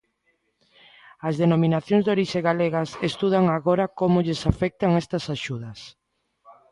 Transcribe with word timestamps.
As 1.27 1.33
denominacións 1.43 2.03
de 2.03 2.11
orixe 2.15 2.39
galegas 2.49 2.89
estudan 3.09 3.45
agora 3.57 3.85
como 3.99 4.23
lles 4.25 4.41
afectan 4.51 4.91
estas 5.01 5.23
axudas. 5.35 5.79